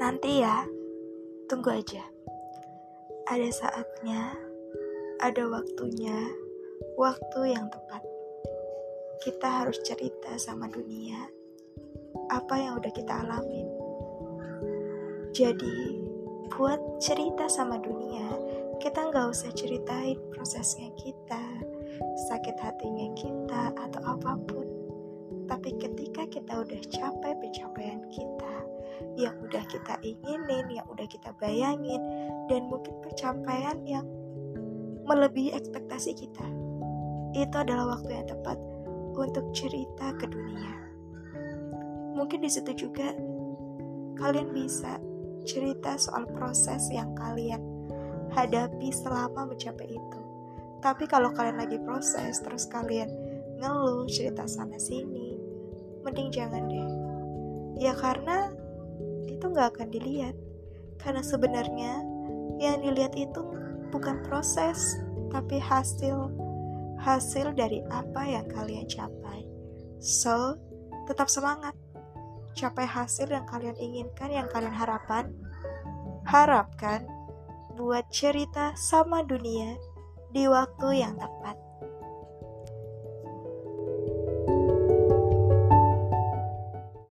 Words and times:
Nanti 0.00 0.40
ya, 0.40 0.64
tunggu 1.44 1.76
aja. 1.76 2.00
Ada 3.28 3.48
saatnya, 3.52 4.32
ada 5.20 5.44
waktunya, 5.44 6.16
waktu 6.96 7.52
yang 7.52 7.68
tepat. 7.68 8.00
Kita 9.20 9.60
harus 9.60 9.76
cerita 9.84 10.40
sama 10.40 10.72
dunia 10.72 11.20
apa 12.30 12.54
yang 12.56 12.78
udah 12.78 12.92
kita 12.94 13.12
alamin. 13.26 13.68
Jadi, 15.36 16.00
buat 16.54 16.80
cerita 17.02 17.46
sama 17.50 17.78
dunia, 17.78 18.26
kita 18.80 19.10
nggak 19.10 19.30
usah 19.30 19.50
ceritain 19.54 20.18
prosesnya 20.30 20.90
kita, 20.96 21.44
sakit 22.30 22.56
hatinya 22.58 23.08
kita, 23.14 23.62
atau 23.76 24.02
apa 24.06 24.32
pun. 24.46 24.66
Tapi 25.50 25.74
ketika 25.82 26.26
kita 26.30 26.62
udah 26.62 26.82
capai 26.88 27.34
pencapaian 27.42 28.02
kita, 28.10 28.29
yang 29.26 29.36
udah 29.40 29.64
kita 29.68 30.00
inginin, 30.00 30.66
yang 30.72 30.86
udah 30.88 31.06
kita 31.08 31.32
bayangin, 31.36 32.00
dan 32.48 32.66
mungkin 32.68 32.96
pencapaian 33.04 33.78
yang 33.84 34.06
melebihi 35.04 35.52
ekspektasi 35.56 36.16
kita. 36.16 36.46
Itu 37.34 37.54
adalah 37.56 37.98
waktu 37.98 38.10
yang 38.20 38.26
tepat 38.30 38.58
untuk 39.14 39.44
cerita 39.52 40.14
ke 40.16 40.26
dunia. 40.30 40.74
Mungkin 42.14 42.42
di 42.42 42.50
situ 42.50 42.74
juga 42.88 43.14
kalian 44.20 44.52
bisa 44.52 45.00
cerita 45.48 45.96
soal 45.96 46.28
proses 46.36 46.92
yang 46.92 47.16
kalian 47.16 47.62
hadapi 48.36 48.92
selama 48.92 49.48
mencapai 49.50 49.88
itu. 49.88 50.20
Tapi 50.80 51.04
kalau 51.08 51.32
kalian 51.32 51.60
lagi 51.60 51.76
proses 51.82 52.40
terus 52.40 52.68
kalian 52.68 53.08
ngeluh 53.60 54.08
cerita 54.08 54.48
sana 54.48 54.80
sini, 54.80 55.36
mending 56.04 56.32
jangan 56.32 56.64
deh. 56.68 56.90
Ya 57.80 57.92
karena 57.96 58.49
nggak 59.60 59.76
akan 59.76 59.92
dilihat. 59.92 60.32
Karena 60.96 61.20
sebenarnya 61.20 62.00
yang 62.56 62.80
dilihat 62.80 63.12
itu 63.12 63.44
bukan 63.92 64.24
proses, 64.24 64.96
tapi 65.28 65.60
hasil 65.60 66.32
hasil 67.04 67.52
dari 67.52 67.84
apa 67.92 68.24
yang 68.24 68.48
kalian 68.48 68.88
capai. 68.88 69.44
So, 70.00 70.56
tetap 71.04 71.28
semangat. 71.28 71.76
Capai 72.56 72.88
hasil 72.88 73.28
yang 73.28 73.44
kalian 73.44 73.76
inginkan, 73.76 74.32
yang 74.32 74.48
kalian 74.48 74.72
harapkan. 74.72 75.28
Harapkan 76.24 77.04
buat 77.76 78.08
cerita 78.08 78.72
sama 78.80 79.20
dunia 79.24 79.76
di 80.32 80.48
waktu 80.48 81.04
yang 81.04 81.20
tepat. 81.20 81.69